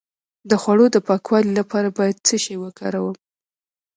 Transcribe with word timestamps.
د 0.49 0.51
خوړو 0.61 0.85
د 0.91 0.97
پاکوالي 1.07 1.51
لپاره 1.59 1.87
باید 1.97 2.23
څه 2.27 2.35
شی 2.43 2.55
وکاروم؟ 2.59 3.15